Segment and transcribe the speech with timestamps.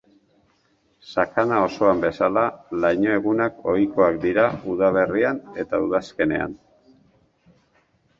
[1.09, 2.45] Sakana osoan bezala,
[2.85, 4.45] laino egunak ohikoak dira
[4.77, 6.57] udaberrian eta udazkenean.